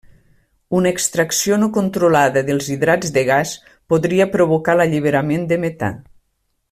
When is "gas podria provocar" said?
3.29-4.77